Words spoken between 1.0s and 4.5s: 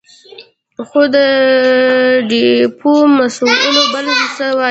د ډېپو مسوول بل څه